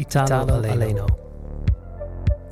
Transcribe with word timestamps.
Italo, 0.00 0.62
Aleno. 0.62 1.04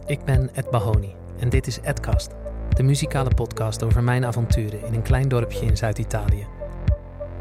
Ik 0.06 0.25
ben 0.25 0.50
Ed 0.55 0.71
Bahoni 0.71 1.15
en 1.39 1.48
dit 1.48 1.67
is 1.67 1.78
Edcast, 1.82 2.31
de 2.69 2.82
muzikale 2.82 3.31
podcast 3.35 3.82
over 3.82 4.03
mijn 4.03 4.24
avonturen 4.24 4.85
in 4.87 4.94
een 4.94 5.03
klein 5.03 5.28
dorpje 5.28 5.66
in 5.66 5.76
Zuid-Italië. 5.76 6.46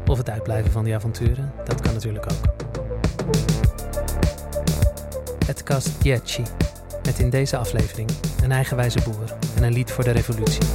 Of 0.06 0.18
het 0.18 0.30
uitblijven 0.30 0.70
van 0.70 0.84
die 0.84 0.94
avonturen, 0.94 1.52
dat 1.64 1.80
kan 1.80 1.92
natuurlijk 1.92 2.26
ook. 2.32 2.70
Edcast 5.48 6.00
10, 6.00 6.20
met 7.02 7.18
in 7.18 7.30
deze 7.30 7.56
aflevering 7.56 8.10
een 8.42 8.52
eigenwijze 8.52 8.98
boer 9.04 9.36
en 9.56 9.62
een 9.62 9.72
lied 9.72 9.90
voor 9.90 10.04
de 10.04 10.10
revolutie. 10.10 10.66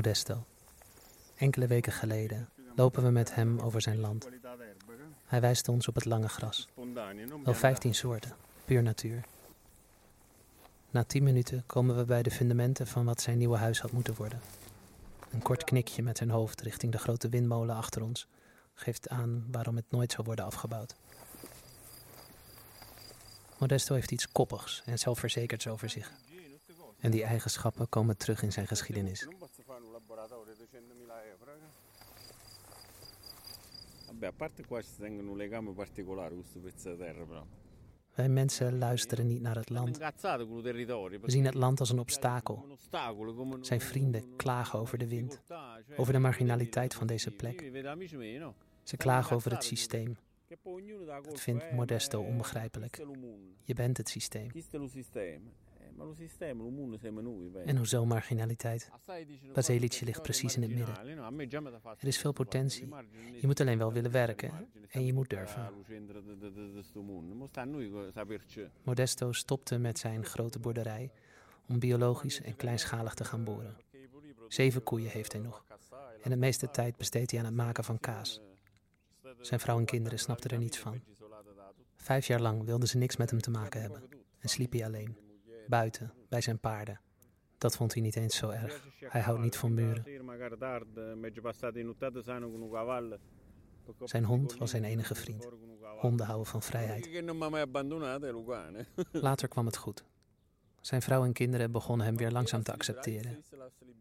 Modesto. 0.00 0.44
Enkele 1.36 1.66
weken 1.66 1.92
geleden 1.92 2.48
lopen 2.74 3.02
we 3.02 3.10
met 3.10 3.34
hem 3.34 3.58
over 3.58 3.80
zijn 3.80 3.98
land. 3.98 4.28
Hij 5.24 5.40
wijst 5.40 5.68
ons 5.68 5.88
op 5.88 5.94
het 5.94 6.04
lange 6.04 6.28
gras. 6.28 6.68
Wel 7.44 7.54
15 7.54 7.94
soorten, 7.94 8.36
puur 8.64 8.82
natuur. 8.82 9.24
Na 10.90 11.04
10 11.04 11.22
minuten 11.22 11.62
komen 11.66 11.96
we 11.96 12.04
bij 12.04 12.22
de 12.22 12.30
fundamenten 12.30 12.86
van 12.86 13.04
wat 13.04 13.20
zijn 13.20 13.38
nieuwe 13.38 13.56
huis 13.56 13.80
had 13.80 13.92
moeten 13.92 14.14
worden. 14.14 14.40
Een 15.30 15.42
kort 15.42 15.64
knikje 15.64 16.02
met 16.02 16.16
zijn 16.16 16.30
hoofd 16.30 16.60
richting 16.60 16.92
de 16.92 16.98
grote 16.98 17.28
windmolen 17.28 17.76
achter 17.76 18.02
ons 18.02 18.26
geeft 18.74 19.08
aan 19.08 19.46
waarom 19.50 19.76
het 19.76 19.90
nooit 19.90 20.12
zal 20.12 20.24
worden 20.24 20.44
afgebouwd. 20.44 20.94
Modesto 23.58 23.94
heeft 23.94 24.10
iets 24.10 24.32
koppigs 24.32 24.82
en 24.86 24.98
zelfverzekerds 24.98 25.66
over 25.66 25.90
zich. 25.90 26.12
En 27.00 27.10
die 27.10 27.24
eigenschappen 27.24 27.88
komen 27.88 28.16
terug 28.16 28.42
in 28.42 28.52
zijn 28.52 28.66
geschiedenis. 28.66 29.26
Vabbè, 34.06 34.26
a 34.26 34.32
parte 34.32 34.64
qua 34.66 34.82
ci 34.82 34.96
tengono 34.98 35.30
un 35.30 35.36
legame 35.36 35.72
particolare 35.72 36.34
questo 36.34 36.60
pezzo 36.60 36.90
di 36.90 36.96
terra, 36.96 37.24
però. 37.24 37.46
Wij 38.14 38.28
mensen 38.28 38.78
luisteren 38.78 39.26
niet 39.26 39.40
naar 39.40 39.56
het 39.56 39.68
land. 39.68 39.98
We 39.98 41.20
zien 41.30 41.44
het 41.44 41.54
land 41.54 41.80
als 41.80 41.90
een 41.90 41.98
obstakel. 41.98 42.78
Zijn 43.60 43.80
vrienden 43.80 44.36
klagen 44.36 44.78
over 44.78 44.98
de 44.98 45.08
wind, 45.08 45.42
over 45.96 46.12
de 46.12 46.18
marginaliteit 46.18 46.94
van 46.94 47.06
deze 47.06 47.30
plek. 47.30 47.60
Ze 48.82 48.96
klagen 48.96 49.36
over 49.36 49.50
het 49.50 49.64
systeem. 49.64 50.16
Colpa, 50.62 51.20
vindt 51.32 51.72
Modesto 51.72 52.22
eh, 52.22 52.28
onbegrijpelijk. 52.28 53.06
Je 53.62 53.74
bent 53.74 53.96
het 53.96 54.08
systeem. 54.08 54.50
En 57.64 57.76
hoezo 57.76 58.06
marginaliteit? 58.06 58.90
Guarda, 59.06 60.04
ligt 60.04 60.22
precies 60.22 60.56
in 60.56 60.62
het 60.62 60.70
midden. 60.70 60.94
Er 61.98 62.06
is 62.06 62.18
veel 62.18 62.32
potentie. 62.32 62.88
Je 63.40 63.46
moet 63.46 63.60
alleen 63.60 63.78
wel 63.78 63.92
willen 63.92 64.10
werken 64.10 64.68
en 64.88 65.04
je 65.06 65.12
moet 65.12 65.28
durven. 65.30 65.62
al 65.66 65.72
centro 65.86 66.22
di- 66.22 66.38
di- 66.38 66.52
di- 66.52 66.72
di 66.74 66.82
sto 66.82 67.02
mondo. 67.02 67.34
Mo 67.34 67.46
sta 67.46 67.60
a 67.60 67.64
noi 67.64 67.90
co- 67.90 68.10
saperci. 68.14 68.68
Modesto 68.82 69.32
stopte 69.32 69.78
met 69.78 69.98
zijn 69.98 70.24
grote 70.24 70.58
boerderij 70.58 71.10
om 71.68 71.78
biologisch 71.78 72.40
en 72.40 72.56
kleinschalig 72.56 73.14
te 73.14 73.24
gaan 73.24 73.44
boeren. 73.44 73.76
Zeven 74.48 74.82
koeien 74.82 75.10
heeft 75.10 75.32
hij 75.32 75.40
nog. 75.40 75.64
En 76.22 76.30
het 76.30 76.40
meeste 76.40 76.70
tijd 76.70 76.96
besteedt 76.96 77.30
hij 77.30 77.40
aan 77.40 77.46
het 77.46 77.54
maken 77.54 77.84
van 77.84 78.00
kaas. 78.00 78.40
Zijn 79.40 79.60
vrouw 79.60 79.78
en 79.78 79.84
kinderen 79.84 80.18
snapten 80.18 80.50
er 80.50 80.58
niets 80.58 80.78
van. 80.78 81.00
Vijf 81.96 82.26
jaar 82.26 82.40
lang 82.40 82.64
wilden 82.64 82.88
ze 82.88 82.96
niks 82.98 83.16
met 83.16 83.30
hem 83.30 83.40
te 83.40 83.50
maken 83.50 83.80
hebben 83.80 84.02
en 84.38 84.48
sliep 84.48 84.72
hij 84.72 84.84
alleen, 84.84 85.16
buiten, 85.68 86.12
bij 86.28 86.40
zijn 86.40 86.58
paarden. 86.58 87.00
Dat 87.58 87.76
vond 87.76 87.92
hij 87.92 88.02
niet 88.02 88.16
eens 88.16 88.36
zo 88.36 88.48
erg. 88.48 88.88
Hij 89.00 89.20
houdt 89.20 89.40
niet 89.40 89.56
van 89.56 89.74
muren. 89.74 90.04
Zijn 94.04 94.24
hond 94.24 94.56
was 94.56 94.70
zijn 94.70 94.84
enige 94.84 95.14
vriend. 95.14 95.48
Honden 95.98 96.26
houden 96.26 96.46
van 96.46 96.62
vrijheid. 96.62 97.22
Later 99.12 99.48
kwam 99.48 99.66
het 99.66 99.76
goed. 99.76 100.04
Zijn 100.80 101.02
vrouw 101.02 101.24
en 101.24 101.32
kinderen 101.32 101.72
begonnen 101.72 102.06
hem 102.06 102.16
weer 102.16 102.30
langzaam 102.30 102.62
te 102.62 102.72
accepteren. 102.72 103.44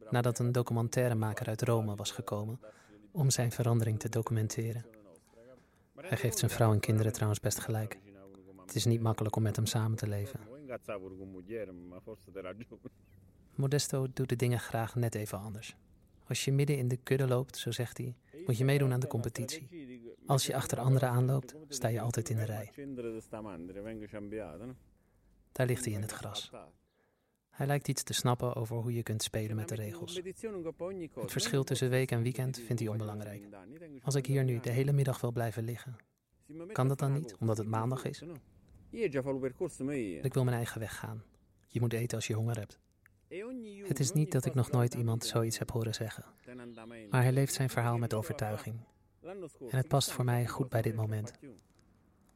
Nadat 0.10 0.40
een 0.40 0.52
documentairemaker 0.52 1.48
uit 1.48 1.62
Rome 1.62 1.96
was 1.96 2.12
gekomen 2.12 2.60
om 3.12 3.30
zijn 3.30 3.52
verandering 3.52 4.00
te 4.00 4.10
documenteren. 4.10 4.86
Hij 5.96 6.18
geeft 6.18 6.38
zijn 6.38 6.52
vrouw 6.52 6.74
en 6.74 6.80
kinderen 6.80 7.12
trouwens 7.12 7.40
best 7.40 7.60
gelijk. 7.60 8.00
Het 8.66 8.76
is 8.76 8.86
niet 8.86 9.02
makkelijk 9.02 9.36
om 9.36 9.42
met 9.42 9.56
hem 9.56 9.66
samen 9.66 9.98
te 9.98 10.08
leven. 10.08 10.40
Modesto 13.56 14.08
doet 14.14 14.30
de 14.30 14.36
dingen 14.36 14.60
graag 14.60 14.96
net 14.96 15.16
even 15.16 15.40
anders. 15.40 15.76
Als 16.28 16.46
je 16.46 16.52
midden 16.52 16.78
in 16.78 16.88
de 16.88 16.98
kudde 16.98 17.28
loopt, 17.28 17.58
zo 17.58 17.72
zegt 17.72 17.98
hij, 17.98 18.16
moet 18.46 18.58
je 18.58 18.66
meedoen 18.66 18.94
aan 18.94 19.00
de 19.00 19.08
competitie. 19.08 19.68
Als 20.26 20.46
je 20.46 20.56
achter 20.56 20.80
anderen 20.80 21.10
aanloopt, 21.10 21.56
sta 21.68 21.88
je 21.88 22.02
altijd 22.02 22.30
in 22.30 22.38
de 22.38 22.46
rij. 22.46 22.72
Daar 25.52 25.68
ligt 25.68 25.86
hij 25.86 25.94
in 25.94 26.02
het 26.02 26.12
gras. 26.12 26.52
Hij 27.50 27.68
lijkt 27.68 27.88
iets 27.88 28.04
te 28.04 28.14
snappen 28.14 28.56
over 28.56 28.76
hoe 28.76 28.94
je 28.94 29.04
kunt 29.04 29.24
spelen 29.24 29.56
met 29.56 29.70
de 29.70 29.76
regels. 29.76 30.22
Het 31.14 31.32
verschil 31.32 31.64
tussen 31.64 31.90
week 31.90 32.12
en 32.12 32.22
weekend 32.22 32.60
vindt 32.60 32.82
hij 32.82 32.92
onbelangrijk. 32.92 33.48
Als 34.02 34.16
ik 34.16 34.26
hier 34.26 34.44
nu 34.44 34.60
de 34.60 34.70
hele 34.70 34.92
middag 34.92 35.22
wil 35.22 35.32
blijven 35.32 35.64
liggen, 35.64 35.96
kan 36.72 36.88
dat 36.88 37.00
dan 37.00 37.14
niet, 37.14 37.36
omdat 37.40 37.58
het 37.58 37.68
maandag 37.68 38.06
is? 38.06 38.24
Ik 40.24 40.34
wil 40.34 40.44
mijn 40.44 40.56
eigen 40.56 40.80
weg 40.80 40.96
gaan. 40.96 41.24
Je 41.68 41.80
moet 41.80 41.94
eten 41.94 42.18
als 42.18 42.28
je 42.28 42.34
honger 42.34 42.58
hebt. 42.58 42.80
Het 43.88 44.00
is 44.00 44.12
niet 44.12 44.32
dat 44.32 44.46
ik 44.46 44.54
nog 44.54 44.72
nooit 44.72 44.94
iemand 44.94 45.26
zoiets 45.26 45.58
heb 45.58 45.72
horen 45.72 45.94
zeggen, 45.94 46.24
maar 47.10 47.22
hij 47.22 47.32
leeft 47.32 47.54
zijn 47.54 47.70
verhaal 47.70 47.98
met 47.98 48.14
overtuiging. 48.14 48.80
En 49.70 49.78
het 49.78 49.88
past 49.88 50.12
voor 50.12 50.26
mij 50.26 50.48
goed 50.48 50.70
bij 50.70 50.82
dit 50.82 50.96
moment. 50.96 51.34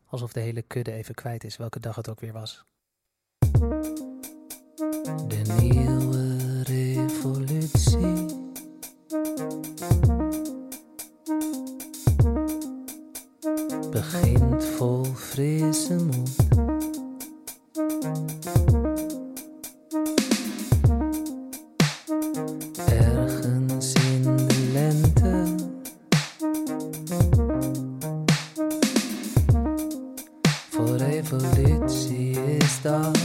Alsof 0.06 0.34
de 0.34 0.40
hele 0.40 0.62
kudde 0.62 0.92
even 0.92 1.16
kwijt 1.16 1.44
is 1.44 1.58
welke 1.58 1.80
dag 1.80 1.96
het 1.96 2.10
ook 2.10 2.20
weer 2.20 2.34
was. 2.34 2.66
De 5.28 5.56
nieuwe 5.60 6.64
revolutie. 6.64 7.63
Begint 13.94 14.64
vol 14.78 15.06
frisse 15.16 15.96
moed. 15.96 16.38
Ergens 22.90 23.94
in 23.94 24.24
de 24.24 24.70
lente. 24.72 25.46
Voor 30.70 30.96
revolutie 30.96 32.58
is 32.58 32.82
dat 32.82 33.18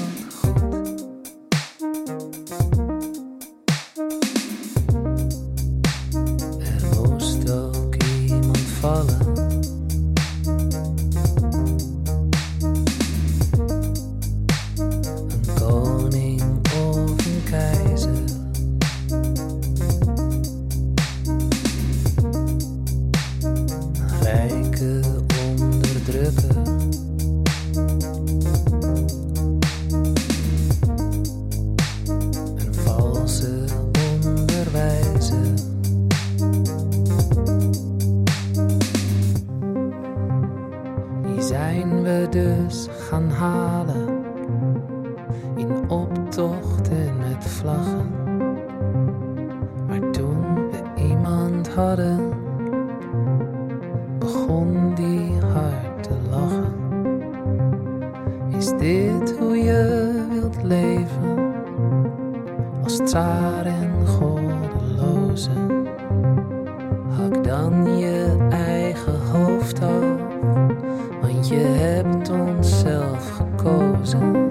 En 63.19 64.07
goddeloze? 64.07 65.51
Hak 67.17 67.45
dan 67.45 67.99
je 67.99 68.47
eigen 68.51 69.21
hoofd 69.31 69.83
af, 69.83 70.05
want 71.21 71.49
je 71.49 71.57
hebt 71.57 72.31
onszelf 72.31 73.31
gekozen. 73.31 74.48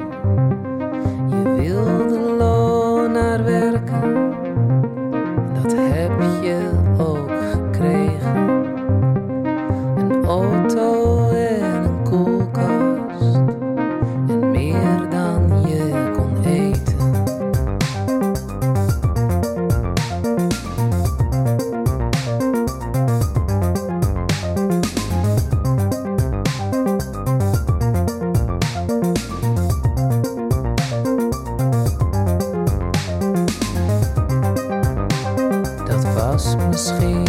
Misschien 36.77 37.23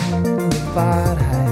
de 0.48 0.72
waarheid, 0.74 1.47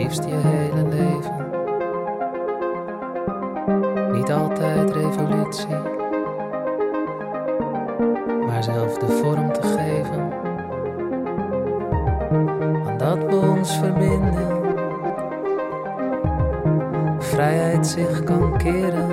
liefst 0.00 0.24
je 0.24 0.34
hele 0.34 0.88
leven. 0.88 1.48
Niet 4.12 4.32
altijd 4.32 4.90
revolutie, 4.90 5.76
maar 8.46 8.62
zelf 8.62 8.98
de 8.98 9.08
vorm 9.08 9.52
te 9.52 9.62
geven. 9.62 10.32
Aan 12.86 12.98
dat 12.98 13.18
we 13.18 13.36
ons 13.36 13.78
verbinden, 13.78 14.48
vrijheid 17.18 17.86
zich 17.86 18.24
kan 18.24 18.58
keren. 18.58 19.10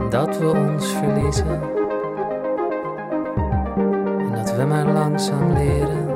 En 0.00 0.08
dat 0.10 0.38
we 0.38 0.48
ons 0.48 0.92
verliezen 0.92 1.60
en 4.18 4.32
dat 4.34 4.56
we 4.56 4.64
maar 4.64 4.86
langzaam 4.86 5.52
leren. 5.52 6.07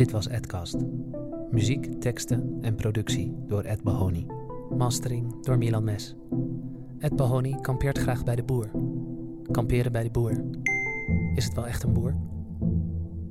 Dit 0.00 0.10
was 0.10 0.28
Edcast. 0.28 0.76
Muziek, 1.50 2.00
teksten 2.00 2.58
en 2.60 2.74
productie 2.74 3.34
door 3.46 3.62
Ed 3.62 3.82
Bahoni. 3.82 4.26
Mastering 4.76 5.42
door 5.44 5.58
Milan 5.58 5.84
Mes. 5.84 6.16
Ed 6.98 7.16
Bahoni 7.16 7.56
kampeert 7.60 7.98
graag 7.98 8.24
bij 8.24 8.36
de 8.36 8.42
boer. 8.42 8.70
Kamperen 9.50 9.92
bij 9.92 10.02
de 10.02 10.10
boer. 10.10 10.44
Is 11.34 11.44
het 11.44 11.54
wel 11.54 11.66
echt 11.66 11.82
een 11.82 11.92
boer? 11.92 12.16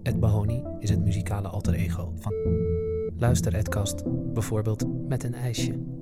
Ed 0.03 0.19
Bahoni 0.19 0.63
is 0.79 0.89
het 0.89 1.03
muzikale 1.03 1.47
alter 1.47 1.73
ego 1.73 2.13
van... 2.15 2.33
Luister 3.17 3.55
Edcast, 3.55 4.03
bijvoorbeeld 4.33 5.07
met 5.07 5.23
een 5.23 5.33
ijsje. 5.33 5.98